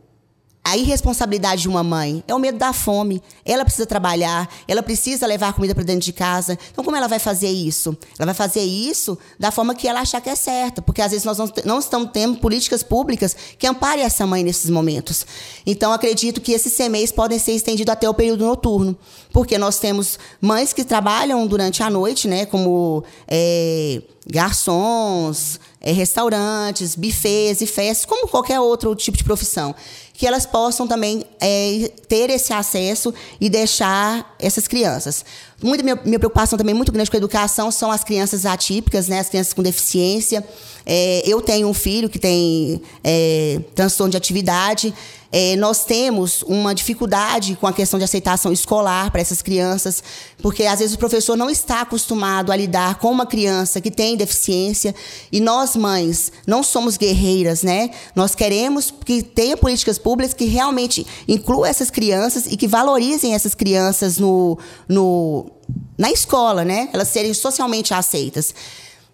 a 0.62 0.76
irresponsabilidade 0.76 1.62
de 1.62 1.68
uma 1.68 1.82
mãe 1.82 2.22
é 2.28 2.34
o 2.34 2.38
medo 2.38 2.58
da 2.58 2.72
fome. 2.72 3.22
Ela 3.44 3.64
precisa 3.64 3.86
trabalhar, 3.86 4.48
ela 4.68 4.82
precisa 4.82 5.26
levar 5.26 5.54
comida 5.54 5.74
para 5.74 5.82
dentro 5.82 6.02
de 6.02 6.12
casa. 6.12 6.56
Então, 6.70 6.84
como 6.84 6.96
ela 6.96 7.08
vai 7.08 7.18
fazer 7.18 7.48
isso? 7.48 7.96
Ela 8.18 8.26
vai 8.26 8.34
fazer 8.34 8.60
isso 8.60 9.18
da 9.38 9.50
forma 9.50 9.74
que 9.74 9.88
ela 9.88 10.00
achar 10.00 10.20
que 10.20 10.28
é 10.28 10.34
certa, 10.34 10.82
porque 10.82 11.00
às 11.00 11.10
vezes 11.10 11.24
nós 11.24 11.38
não, 11.38 11.50
não 11.64 11.78
estamos 11.78 12.10
tendo 12.12 12.38
políticas 12.38 12.82
públicas 12.82 13.34
que 13.58 13.66
amparem 13.66 14.04
essa 14.04 14.26
mãe 14.26 14.44
nesses 14.44 14.70
momentos. 14.70 15.26
Então, 15.64 15.92
acredito 15.92 16.40
que 16.40 16.52
esses 16.52 16.76
CMEs 16.76 17.10
podem 17.10 17.38
ser 17.38 17.52
estendidos 17.52 17.92
até 17.92 18.08
o 18.08 18.14
período 18.14 18.44
noturno, 18.44 18.96
porque 19.32 19.56
nós 19.56 19.78
temos 19.78 20.18
mães 20.40 20.72
que 20.72 20.84
trabalham 20.84 21.46
durante 21.46 21.82
a 21.82 21.88
noite, 21.88 22.28
né, 22.28 22.44
como 22.44 23.02
é, 23.26 24.02
garçons, 24.26 25.58
é, 25.80 25.90
restaurantes, 25.90 26.94
bufês 26.94 27.60
e 27.62 27.66
festas, 27.66 28.04
como 28.04 28.28
qualquer 28.28 28.60
outro 28.60 28.94
tipo 28.94 29.16
de 29.16 29.24
profissão 29.24 29.74
que 30.20 30.26
elas 30.26 30.44
possam 30.44 30.86
também 30.86 31.24
é, 31.40 31.90
ter 32.06 32.28
esse 32.28 32.52
acesso 32.52 33.14
e 33.40 33.48
deixar 33.48 34.36
essas 34.38 34.68
crianças. 34.68 35.24
Muita 35.62 35.82
minha, 35.82 36.00
minha, 36.04 36.18
preocupação 36.18 36.56
também 36.58 36.74
muito 36.74 36.90
grande 36.90 37.10
com 37.10 37.16
a 37.16 37.18
educação 37.18 37.70
são 37.70 37.90
as 37.90 38.02
crianças 38.02 38.46
atípicas, 38.46 39.08
né, 39.08 39.20
as 39.20 39.28
crianças 39.28 39.52
com 39.52 39.62
deficiência. 39.62 40.44
É, 40.86 41.22
eu 41.26 41.42
tenho 41.42 41.68
um 41.68 41.74
filho 41.74 42.08
que 42.08 42.18
tem 42.18 42.80
é, 43.04 43.60
transtorno 43.74 44.10
de 44.10 44.16
atividade. 44.16 44.94
É, 45.32 45.54
nós 45.56 45.84
temos 45.84 46.42
uma 46.42 46.74
dificuldade 46.74 47.56
com 47.60 47.66
a 47.66 47.72
questão 47.72 47.98
de 47.98 48.04
aceitação 48.04 48.52
escolar 48.52 49.12
para 49.12 49.20
essas 49.20 49.40
crianças, 49.40 50.02
porque 50.42 50.64
às 50.64 50.80
vezes 50.80 50.96
o 50.96 50.98
professor 50.98 51.36
não 51.36 51.48
está 51.48 51.82
acostumado 51.82 52.50
a 52.50 52.56
lidar 52.56 52.96
com 52.96 53.12
uma 53.12 53.24
criança 53.24 53.80
que 53.80 53.92
tem 53.92 54.16
deficiência 54.16 54.92
e 55.30 55.40
nós 55.40 55.76
mães 55.76 56.32
não 56.46 56.64
somos 56.64 56.96
guerreiras, 56.96 57.62
né? 57.62 57.90
Nós 58.16 58.34
queremos 58.34 58.92
que 59.04 59.22
tenha 59.22 59.56
políticas 59.56 59.98
públicas 59.98 60.34
que 60.34 60.46
realmente 60.46 61.06
incluam 61.28 61.64
essas 61.64 61.90
crianças 61.90 62.46
e 62.46 62.56
que 62.56 62.66
valorizem 62.66 63.32
essas 63.32 63.54
crianças 63.54 64.18
no, 64.18 64.58
no 64.88 65.49
na 65.96 66.10
escola, 66.10 66.64
né? 66.64 66.88
Elas 66.92 67.08
serem 67.08 67.32
socialmente 67.34 67.92
aceitas. 67.92 68.54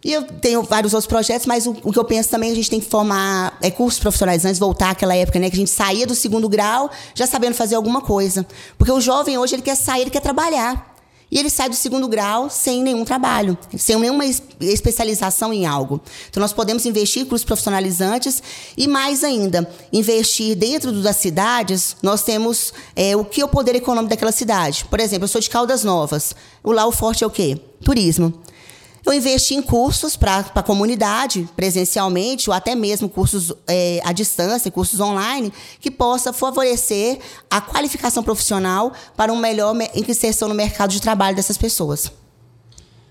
E 0.05 0.13
eu 0.13 0.23
tenho 0.23 0.63
vários 0.63 0.95
outros 0.95 1.09
projetos, 1.09 1.47
mas 1.47 1.67
o, 1.67 1.77
o, 1.83 1.93
que 1.93 1.99
eu 1.99 2.05
penso 2.05 2.29
também, 2.29 2.53
a 2.53 2.55
gente 2.55 2.71
tem 2.71 2.79
que 2.79 2.87
formar 2.89 3.59
é, 3.61 3.71
cursos 3.71 3.99
profissionalizantes, 3.99 4.59
voltar 4.59 4.91
àquela 4.91 5.17
época, 5.17 5.39
né? 5.39 5.51
Que 5.51 5.57
a 5.57 5.59
gente 5.59 5.71
saía 5.71 6.07
do 6.07 6.15
segundo 6.15 6.49
grau 6.49 6.89
já 7.15 7.27
sabendo 7.27 7.55
fazer 7.55 7.75
alguma 7.75 8.01
coisa. 8.01 8.47
Porque 8.79 8.93
o 8.93 9.01
jovem 9.01 9.37
hoje, 9.37 9.57
ele 9.57 9.63
quer 9.63 9.77
sair, 9.77 10.03
ele 10.03 10.11
quer 10.11 10.21
trabalhar. 10.21 10.96
E 11.31 11.39
ele 11.39 11.51
sai 11.51 11.69
do 11.69 11.75
segundo 11.75 12.07
grau 12.07 12.49
sem 12.49 12.83
nenhum 12.83 13.05
trabalho, 13.05 13.59
sem 13.77 13.99
nenhuma 13.99 14.25
especialização 14.61 15.53
em 15.53 15.67
algo. 15.67 16.01
Então, 16.31 16.41
nós 16.41 16.53
podemos 16.53 16.87
investir 16.87 17.23
em 17.23 17.25
cursos 17.25 17.45
profissionalizantes 17.45 18.43
e, 18.77 18.87
mais 18.87 19.25
ainda, 19.25 19.69
investir 19.93 20.57
dentro 20.57 20.93
das 21.03 21.17
cidades. 21.17 21.97
Nós 22.01 22.23
temos 22.23 22.73
é, 22.95 23.17
o 23.17 23.25
que 23.25 23.41
é 23.41 23.45
o 23.45 23.49
poder 23.49 23.75
econômico 23.75 24.11
daquela 24.11 24.31
cidade. 24.31 24.85
Por 24.85 25.01
exemplo, 25.01 25.25
eu 25.25 25.29
sou 25.29 25.41
de 25.41 25.51
Caldas 25.51 25.83
Novas. 25.83 26.35
O 26.63 26.71
lá 26.71 26.87
o 26.87 26.93
forte 26.93 27.25
é 27.25 27.27
o 27.27 27.31
quê? 27.31 27.61
Turismo. 27.83 28.33
Eu 29.07 29.13
investi 29.13 29.55
em 29.55 29.63
cursos 29.63 30.17
para 30.17 30.39
a 30.53 30.63
comunidade, 30.65 31.49
presencialmente, 31.55 32.51
ou 32.51 32.57
até 32.57 32.75
mesmo 32.75 33.09
cursos 33.09 33.53
é, 33.69 34.01
à 34.05 34.13
distância, 34.13 34.69
cursos 34.69 34.99
online, 34.99 35.53
que 35.81 35.93
possa 35.93 36.33
favorecer 36.33 37.21
a 37.49 37.61
qualificação 37.61 38.21
profissional 38.21 38.93
para 39.17 39.33
uma 39.33 39.41
melhor 39.41 39.77
inserção 39.95 40.49
no 40.49 40.55
mercado 40.57 40.91
de 40.91 41.01
trabalho 41.01 41.37
dessas 41.37 41.57
pessoas. 41.57 42.11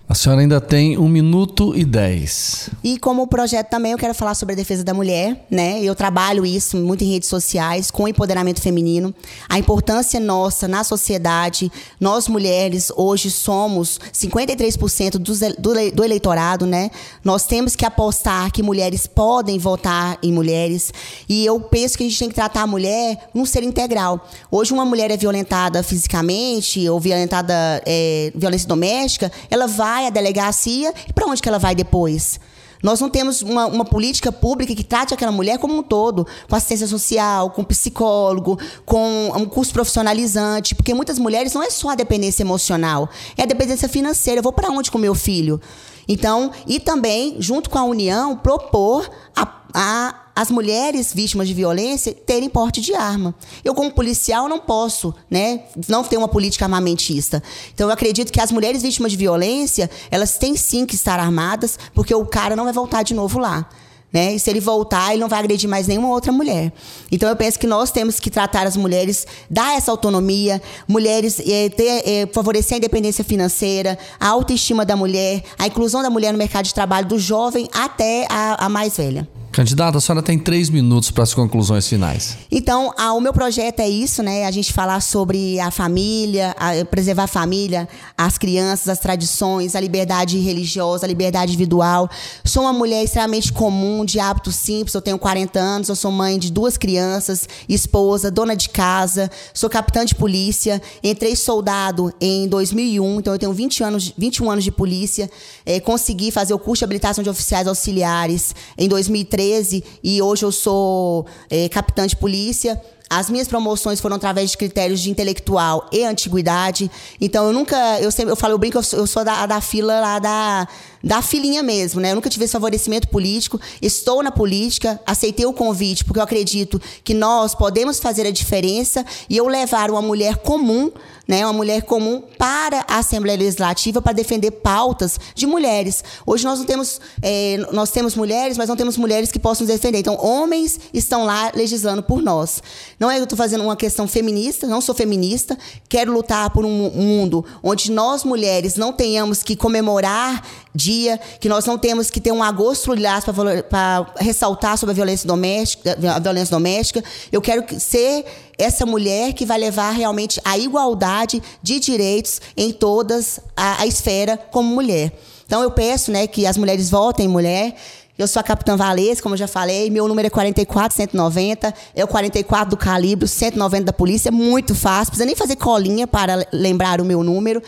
A 0.08 0.14
senhora 0.14 0.40
ainda 0.40 0.60
tem 0.60 0.96
um 0.96 1.08
minuto 1.08 1.76
e 1.76 1.84
dez. 1.84 2.70
E 2.84 2.96
como 2.96 3.26
projeto 3.26 3.70
também 3.70 3.90
eu 3.90 3.98
quero 3.98 4.14
falar 4.14 4.36
sobre 4.36 4.52
a 4.52 4.56
defesa 4.56 4.84
da 4.84 4.94
mulher, 4.94 5.44
né? 5.50 5.82
Eu 5.82 5.96
trabalho 5.96 6.46
isso 6.46 6.76
muito 6.76 7.02
em 7.02 7.10
redes 7.10 7.28
sociais, 7.28 7.90
com 7.90 8.06
empoderamento 8.06 8.62
feminino. 8.62 9.12
A 9.48 9.58
importância 9.58 10.20
nossa 10.20 10.68
na 10.68 10.84
sociedade, 10.84 11.72
nós 11.98 12.28
mulheres 12.28 12.92
hoje 12.94 13.32
somos 13.32 13.98
53% 14.12 15.18
do, 15.18 15.32
do, 15.60 15.90
do 15.90 16.04
eleitorado, 16.04 16.66
né? 16.66 16.88
Nós 17.24 17.44
temos 17.44 17.74
que 17.74 17.84
apostar 17.84 18.52
que 18.52 18.62
mulheres 18.62 19.08
podem 19.08 19.58
votar 19.58 20.18
em 20.22 20.32
mulheres. 20.32 20.92
E 21.28 21.44
eu 21.44 21.58
penso 21.58 21.98
que 21.98 22.04
a 22.04 22.08
gente 22.08 22.18
tem 22.20 22.28
que 22.28 22.34
tratar 22.36 22.62
a 22.62 22.66
mulher 22.66 23.28
num 23.34 23.44
ser 23.44 23.64
integral. 23.64 24.24
Hoje 24.52 24.72
uma 24.72 24.84
mulher 24.84 25.10
é 25.10 25.16
violentada 25.16 25.82
fisicamente 25.82 26.88
ou 26.88 27.00
violentada 27.00 27.82
é, 27.84 28.30
violência 28.36 28.68
doméstica, 28.68 29.32
ela 29.50 29.66
vai 29.66 29.95
vai 29.96 30.10
delegacia 30.10 30.92
e 31.08 31.12
para 31.12 31.26
onde 31.26 31.40
que 31.42 31.48
ela 31.48 31.58
vai 31.58 31.74
depois? 31.74 32.38
Nós 32.82 33.00
não 33.00 33.08
temos 33.08 33.42
uma, 33.42 33.66
uma, 33.66 33.84
política 33.84 34.30
pública 34.30 34.74
que 34.74 34.84
trate 34.84 35.14
aquela 35.14 35.32
mulher 35.32 35.58
como 35.58 35.76
um 35.76 35.82
todo, 35.82 36.26
com 36.48 36.54
assistência 36.54 36.86
social, 36.86 37.50
com 37.50 37.64
psicólogo, 37.64 38.58
com 38.84 39.32
um 39.34 39.46
curso 39.46 39.72
profissionalizante, 39.72 40.74
porque 40.74 40.92
muitas 40.92 41.18
mulheres 41.18 41.54
não 41.54 41.62
é 41.62 41.70
só 41.70 41.90
a 41.90 41.94
dependência 41.94 42.42
emocional, 42.42 43.08
é 43.36 43.42
a 43.42 43.46
dependência 43.46 43.88
financeira. 43.88 44.40
Eu 44.40 44.42
vou 44.42 44.52
para 44.52 44.70
onde 44.70 44.90
com 44.90 44.98
meu 44.98 45.14
filho? 45.14 45.60
Então, 46.06 46.52
e 46.66 46.78
também, 46.78 47.36
junto 47.40 47.68
com 47.70 47.78
a 47.78 47.84
União, 47.84 48.36
propor 48.36 49.10
a, 49.34 49.52
a 49.74 50.25
as 50.36 50.50
mulheres 50.50 51.14
vítimas 51.14 51.48
de 51.48 51.54
violência 51.54 52.12
terem 52.12 52.50
porte 52.50 52.82
de 52.82 52.94
arma. 52.94 53.34
Eu, 53.64 53.74
como 53.74 53.90
policial, 53.90 54.50
não 54.50 54.58
posso 54.58 55.14
né, 55.30 55.62
não 55.88 56.04
ter 56.04 56.18
uma 56.18 56.28
política 56.28 56.66
armamentista. 56.66 57.42
Então, 57.72 57.88
eu 57.88 57.92
acredito 57.92 58.30
que 58.30 58.38
as 58.38 58.52
mulheres 58.52 58.82
vítimas 58.82 59.12
de 59.12 59.16
violência, 59.16 59.90
elas 60.10 60.36
têm 60.36 60.54
sim 60.54 60.84
que 60.84 60.94
estar 60.94 61.18
armadas, 61.18 61.78
porque 61.94 62.14
o 62.14 62.26
cara 62.26 62.54
não 62.54 62.64
vai 62.64 62.72
voltar 62.74 63.02
de 63.02 63.14
novo 63.14 63.38
lá. 63.38 63.66
Né? 64.12 64.34
E 64.34 64.38
se 64.38 64.50
ele 64.50 64.60
voltar, 64.60 65.12
ele 65.12 65.20
não 65.20 65.28
vai 65.28 65.38
agredir 65.38 65.68
mais 65.68 65.86
nenhuma 65.86 66.08
outra 66.08 66.30
mulher. 66.30 66.70
Então 67.10 67.28
eu 67.28 67.36
penso 67.36 67.58
que 67.58 67.66
nós 67.66 67.90
temos 67.90 68.20
que 68.20 68.30
tratar 68.30 68.66
as 68.66 68.76
mulheres, 68.76 69.26
dar 69.50 69.76
essa 69.76 69.90
autonomia, 69.90 70.62
mulheres 70.86 71.40
é, 71.40 71.68
ter, 71.70 72.02
é, 72.08 72.26
favorecer 72.32 72.74
a 72.74 72.78
independência 72.78 73.24
financeira, 73.24 73.98
a 74.20 74.28
autoestima 74.28 74.84
da 74.84 74.96
mulher, 74.96 75.42
a 75.58 75.66
inclusão 75.66 76.02
da 76.02 76.10
mulher 76.10 76.32
no 76.32 76.38
mercado 76.38 76.66
de 76.66 76.74
trabalho, 76.74 77.06
do 77.06 77.18
jovem 77.18 77.68
até 77.72 78.26
a, 78.30 78.66
a 78.66 78.68
mais 78.68 78.96
velha. 78.96 79.28
Candidata, 79.56 79.96
a 79.96 80.00
senhora 80.02 80.22
tem 80.22 80.38
três 80.38 80.68
minutos 80.68 81.10
para 81.10 81.22
as 81.22 81.32
conclusões 81.32 81.88
finais. 81.88 82.36
Então, 82.50 82.92
a, 82.94 83.14
o 83.14 83.20
meu 83.22 83.32
projeto 83.32 83.80
é 83.80 83.88
isso, 83.88 84.22
né? 84.22 84.44
A 84.44 84.50
gente 84.50 84.70
falar 84.70 85.00
sobre 85.00 85.58
a 85.58 85.70
família, 85.70 86.54
a, 86.58 86.84
preservar 86.84 87.22
a 87.22 87.26
família, 87.26 87.88
as 88.18 88.36
crianças, 88.36 88.90
as 88.90 88.98
tradições, 88.98 89.74
a 89.74 89.80
liberdade 89.80 90.38
religiosa, 90.38 91.06
a 91.06 91.08
liberdade 91.08 91.52
individual. 91.52 92.06
Sou 92.44 92.64
uma 92.64 92.72
mulher 92.74 93.02
extremamente 93.02 93.50
comum, 93.50 94.04
de 94.04 94.20
hábitos 94.20 94.56
simples. 94.56 94.92
Eu 94.92 95.00
tenho 95.00 95.18
40 95.18 95.58
anos, 95.58 95.88
eu 95.88 95.96
sou 95.96 96.12
mãe 96.12 96.38
de 96.38 96.52
duas 96.52 96.76
crianças, 96.76 97.48
esposa, 97.66 98.30
dona 98.30 98.54
de 98.54 98.68
casa, 98.68 99.30
sou 99.54 99.70
capitã 99.70 100.04
de 100.04 100.14
polícia. 100.14 100.82
Entrei 101.02 101.34
soldado 101.34 102.12
em 102.20 102.46
2001, 102.46 103.20
então 103.20 103.32
eu 103.32 103.38
tenho 103.38 103.54
20 103.54 103.82
anos, 103.82 104.12
21 104.18 104.50
anos 104.50 104.64
de 104.64 104.70
polícia. 104.70 105.30
É, 105.64 105.80
consegui 105.80 106.30
fazer 106.30 106.52
o 106.52 106.58
curso 106.58 106.80
de 106.80 106.84
habilitação 106.84 107.24
de 107.24 107.30
oficiais 107.30 107.66
auxiliares 107.66 108.54
em 108.76 108.86
2003 108.86 109.45
13 109.46 109.84
e 110.02 110.20
hoje 110.20 110.44
eu 110.44 110.50
sou 110.50 111.24
é, 111.48 111.68
capitã 111.68 112.04
de 112.06 112.16
polícia. 112.16 112.80
As 113.08 113.30
minhas 113.30 113.46
promoções 113.46 114.00
foram 114.00 114.16
através 114.16 114.50
de 114.50 114.56
critérios 114.56 115.00
de 115.00 115.10
intelectual 115.10 115.88
e 115.92 116.02
antiguidade. 116.02 116.90
Então 117.20 117.46
eu 117.46 117.52
nunca, 117.52 118.00
eu 118.00 118.10
sempre, 118.10 118.32
eu 118.32 118.36
falo, 118.36 118.54
eu 118.54 118.58
brinco, 118.58 118.78
eu 118.78 119.06
sou, 119.06 119.24
da, 119.24 119.46
da 119.46 119.60
fila 119.60 120.00
lá 120.00 120.18
da 120.18 120.68
da 121.06 121.22
filhinha 121.22 121.62
mesmo, 121.62 122.00
né? 122.00 122.10
Eu 122.10 122.16
nunca 122.16 122.28
tive 122.28 122.44
esse 122.44 122.52
favorecimento 122.52 123.06
político, 123.06 123.60
estou 123.80 124.24
na 124.24 124.32
política, 124.32 125.00
aceitei 125.06 125.46
o 125.46 125.52
convite, 125.52 126.04
porque 126.04 126.18
eu 126.18 126.24
acredito 126.24 126.82
que 127.04 127.14
nós 127.14 127.54
podemos 127.54 128.00
fazer 128.00 128.26
a 128.26 128.30
diferença 128.32 129.06
e 129.30 129.36
eu 129.36 129.46
levar 129.46 129.88
uma 129.88 130.02
mulher 130.02 130.38
comum, 130.38 130.90
né? 131.28 131.46
Uma 131.46 131.52
mulher 131.52 131.82
comum 131.82 132.20
para 132.36 132.84
a 132.88 132.98
Assembleia 132.98 133.38
Legislativa 133.38 134.02
para 134.02 134.12
defender 134.12 134.50
pautas 134.50 135.16
de 135.32 135.46
mulheres. 135.46 136.02
Hoje 136.26 136.44
nós 136.44 136.58
não 136.58 136.66
temos, 136.66 137.00
é, 137.22 137.64
nós 137.70 137.92
temos 137.92 138.16
mulheres, 138.16 138.58
mas 138.58 138.68
não 138.68 138.74
temos 138.74 138.96
mulheres 138.96 139.30
que 139.30 139.38
possam 139.38 139.64
defender. 139.64 139.98
Então, 139.98 140.18
homens 140.20 140.80
estão 140.92 141.24
lá 141.24 141.52
legislando 141.54 142.02
por 142.02 142.20
nós. 142.20 142.60
Não 142.98 143.10
é 143.10 143.14
que 143.16 143.20
eu 143.20 143.24
estou 143.24 143.36
fazendo 143.36 143.62
uma 143.62 143.76
questão 143.76 144.08
feminista, 144.08 144.66
não 144.66 144.80
sou 144.80 144.94
feminista. 144.94 145.56
Quero 145.88 146.12
lutar 146.12 146.50
por 146.50 146.64
um 146.64 146.90
mundo 146.90 147.44
onde 147.62 147.90
nós 147.90 148.24
mulheres 148.24 148.76
não 148.76 148.92
tenhamos 148.92 149.42
que 149.42 149.54
comemorar 149.54 150.42
dia, 150.74 151.18
que 151.40 151.48
nós 151.48 151.66
não 151.66 151.76
temos 151.76 152.10
que 152.10 152.20
ter 152.20 152.32
um 152.32 152.42
agosto 152.42 152.94
lilás 152.94 153.24
para 153.24 154.06
ressaltar 154.18 154.78
sobre 154.78 154.92
a 154.92 154.94
violência 154.94 155.26
doméstica, 155.26 155.98
a 156.14 156.18
violência 156.18 156.50
doméstica. 156.50 157.04
Eu 157.30 157.42
quero 157.42 157.64
ser 157.78 158.24
essa 158.56 158.86
mulher 158.86 159.34
que 159.34 159.44
vai 159.44 159.58
levar 159.58 159.90
realmente 159.90 160.40
a 160.42 160.56
igualdade 160.56 161.42
de 161.62 161.78
direitos 161.78 162.40
em 162.56 162.72
todas 162.72 163.40
a, 163.54 163.82
a 163.82 163.86
esfera 163.86 164.38
como 164.50 164.74
mulher. 164.74 165.12
Então 165.46 165.62
eu 165.62 165.70
peço, 165.70 166.10
né, 166.10 166.26
que 166.26 166.46
as 166.46 166.56
mulheres 166.56 166.90
votem 166.90 167.28
mulher. 167.28 167.76
Eu 168.18 168.26
sou 168.26 168.40
a 168.40 168.42
Capitã 168.42 168.76
Valês, 168.76 169.20
como 169.20 169.34
eu 169.34 169.38
já 169.38 169.46
falei, 169.46 169.90
meu 169.90 170.08
número 170.08 170.26
é 170.26 170.30
44190, 170.30 171.74
é 171.94 172.02
o 172.02 172.08
44 172.08 172.70
do 172.70 172.76
calibre, 172.76 173.28
190 173.28 173.84
da 173.84 173.92
polícia, 173.92 174.30
é 174.30 174.32
muito 174.32 174.74
fácil, 174.74 175.12
precisa 175.12 175.26
nem 175.26 175.36
fazer 175.36 175.56
colinha 175.56 176.06
para 176.06 176.46
lembrar 176.52 177.00
o 177.00 177.04
meu 177.04 177.22
número 177.22 177.62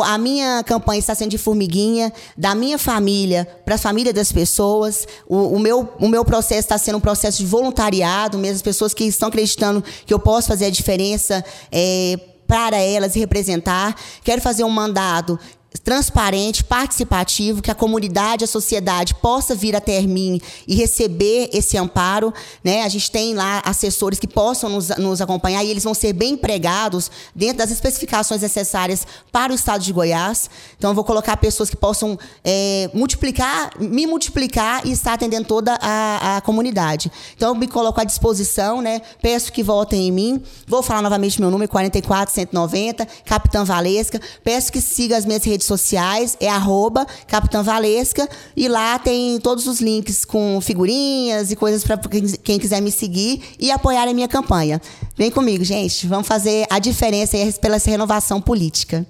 a 0.00 0.16
minha 0.16 0.62
campanha 0.64 1.00
está 1.00 1.14
sendo 1.14 1.30
de 1.30 1.38
formiguinha, 1.38 2.12
da 2.36 2.54
minha 2.54 2.78
família 2.78 3.46
para 3.64 3.74
a 3.74 3.78
família 3.78 4.12
das 4.12 4.32
pessoas. 4.32 5.06
O, 5.28 5.56
o, 5.56 5.58
meu, 5.58 5.92
o 6.00 6.08
meu 6.08 6.24
processo 6.24 6.60
está 6.60 6.78
sendo 6.78 6.96
um 6.96 7.00
processo 7.00 7.38
de 7.38 7.46
voluntariado, 7.46 8.38
mesmo 8.38 8.56
as 8.56 8.62
pessoas 8.62 8.94
que 8.94 9.04
estão 9.04 9.28
acreditando 9.28 9.84
que 10.06 10.14
eu 10.14 10.18
posso 10.18 10.48
fazer 10.48 10.66
a 10.66 10.70
diferença 10.70 11.44
é, 11.70 12.18
para 12.46 12.78
elas 12.78 13.16
e 13.16 13.18
representar. 13.18 13.94
Quero 14.24 14.40
fazer 14.40 14.64
um 14.64 14.70
mandado 14.70 15.38
transparente, 15.80 16.62
participativo, 16.62 17.62
que 17.62 17.70
a 17.70 17.74
comunidade, 17.74 18.44
a 18.44 18.46
sociedade 18.46 19.14
possa 19.14 19.54
vir 19.54 19.74
até 19.74 20.00
mim 20.02 20.40
e 20.66 20.74
receber 20.74 21.50
esse 21.52 21.76
amparo. 21.76 22.32
Né? 22.62 22.82
A 22.82 22.88
gente 22.88 23.10
tem 23.10 23.34
lá 23.34 23.62
assessores 23.64 24.18
que 24.18 24.26
possam 24.26 24.70
nos, 24.70 24.88
nos 24.90 25.20
acompanhar 25.20 25.64
e 25.64 25.70
eles 25.70 25.84
vão 25.84 25.94
ser 25.94 26.12
bem 26.12 26.34
empregados 26.34 27.10
dentro 27.34 27.58
das 27.58 27.70
especificações 27.70 28.42
necessárias 28.42 29.06
para 29.30 29.52
o 29.52 29.54
estado 29.54 29.82
de 29.82 29.92
Goiás. 29.92 30.48
Então, 30.76 30.90
eu 30.90 30.94
vou 30.94 31.04
colocar 31.04 31.36
pessoas 31.36 31.70
que 31.70 31.76
possam 31.76 32.18
é, 32.44 32.90
multiplicar, 32.94 33.72
me 33.78 34.06
multiplicar 34.06 34.86
e 34.86 34.92
estar 34.92 35.14
atendendo 35.14 35.46
toda 35.46 35.78
a, 35.80 36.36
a 36.36 36.40
comunidade. 36.40 37.10
Então, 37.36 37.50
eu 37.50 37.54
me 37.54 37.66
coloco 37.66 38.00
à 38.00 38.04
disposição, 38.04 38.80
né? 38.80 39.00
peço 39.20 39.52
que 39.52 39.62
votem 39.62 40.08
em 40.08 40.12
mim. 40.12 40.42
Vou 40.66 40.82
falar 40.82 41.02
novamente 41.02 41.40
meu 41.40 41.50
número, 41.50 41.70
44190, 41.70 43.06
Capitã 43.24 43.64
Valesca. 43.64 44.20
Peço 44.44 44.72
que 44.72 44.80
siga 44.80 45.16
as 45.16 45.24
minhas 45.24 45.44
redes 45.44 45.61
redes 45.62 45.64
sociais, 45.64 46.36
é 46.40 46.48
arroba 46.48 47.06
Capitã 47.26 47.62
Valesca, 47.62 48.28
e 48.56 48.68
lá 48.68 48.98
tem 48.98 49.38
todos 49.40 49.66
os 49.66 49.80
links 49.80 50.24
com 50.24 50.60
figurinhas 50.60 51.50
e 51.50 51.56
coisas 51.56 51.84
para 51.84 51.98
quem 52.42 52.58
quiser 52.58 52.80
me 52.80 52.90
seguir 52.90 53.42
e 53.58 53.70
apoiar 53.70 54.08
a 54.08 54.12
minha 54.12 54.28
campanha. 54.28 54.80
Vem 55.16 55.30
comigo, 55.30 55.64
gente. 55.64 56.06
Vamos 56.06 56.26
fazer 56.26 56.66
a 56.68 56.78
diferença 56.78 57.36
pela 57.60 57.78
renovação 57.78 58.40
política. 58.40 59.06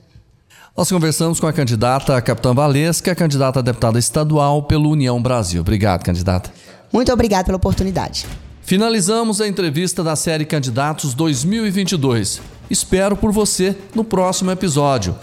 Nós 0.77 0.89
conversamos 0.91 1.39
com 1.39 1.47
a 1.47 1.53
candidata 1.53 2.21
Capitã 2.23 2.55
Valesca, 2.55 3.15
candidata 3.15 3.59
a 3.59 3.63
deputada 3.63 3.99
estadual 3.99 4.63
pelo 4.63 4.91
União 4.91 5.21
Brasil. 5.21 5.61
Obrigado, 5.61 6.03
candidata. 6.03 6.53
Muito 6.93 7.13
obrigada 7.13 7.45
pela 7.45 7.57
oportunidade. 7.57 8.27
Finalizamos 8.63 9.41
a 9.41 9.49
entrevista 9.49 10.03
da 10.05 10.17
série 10.17 10.45
Candidatos 10.45 11.15
2022. 11.15 12.41
Espero 12.71 13.17
por 13.17 13.33
você 13.33 13.77
no 13.95 14.03
próximo 14.03 14.51
episódio. 14.51 15.15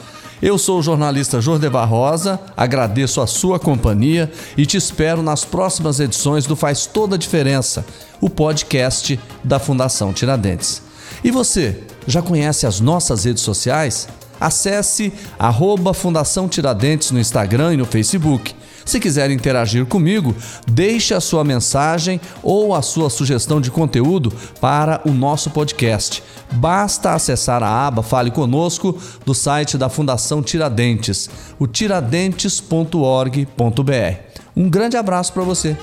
Eu 0.41 0.57
sou 0.57 0.79
o 0.79 0.81
jornalista 0.81 1.41
Jordevar 1.41 1.89
Rosa, 1.89 2.39
agradeço 2.55 3.19
a 3.19 3.27
sua 3.27 3.59
companhia 3.59 4.31
e 4.55 4.65
te 4.65 4.77
espero 4.77 5.21
nas 5.21 5.43
próximas 5.43 5.99
edições 5.99 6.45
do 6.45 6.55
Faz 6.55 6.85
Toda 6.85 7.15
a 7.15 7.19
Diferença, 7.19 7.85
o 8.21 8.29
podcast 8.29 9.19
da 9.43 9.59
Fundação 9.59 10.13
Tiradentes. 10.13 10.81
E 11.21 11.29
você, 11.29 11.83
já 12.07 12.21
conhece 12.21 12.65
as 12.65 12.79
nossas 12.79 13.25
redes 13.25 13.43
sociais? 13.43 14.07
Acesse 14.39 15.11
arroba 15.37 15.93
Fundação 15.93 16.47
Tiradentes 16.47 17.11
no 17.11 17.19
Instagram 17.19 17.73
e 17.73 17.77
no 17.77 17.85
Facebook 17.85 18.55
se 18.89 18.99
quiser 18.99 19.31
interagir 19.31 19.85
comigo, 19.85 20.35
deixe 20.67 21.13
a 21.13 21.21
sua 21.21 21.43
mensagem 21.43 22.19
ou 22.41 22.73
a 22.73 22.81
sua 22.81 23.09
sugestão 23.09 23.61
de 23.61 23.71
conteúdo 23.71 24.33
para 24.59 25.01
o 25.05 25.11
nosso 25.11 25.51
podcast. 25.51 26.23
Basta 26.51 27.13
acessar 27.13 27.61
a 27.61 27.87
aba 27.87 28.01
Fale 28.01 28.31
Conosco 28.31 28.97
do 29.25 29.35
site 29.35 29.77
da 29.77 29.89
Fundação 29.89 30.41
Tiradentes, 30.41 31.29
o 31.59 31.67
tiradentes.org.br. 31.67 34.17
Um 34.55 34.69
grande 34.69 34.97
abraço 34.97 35.31
para 35.31 35.43
você. 35.43 35.77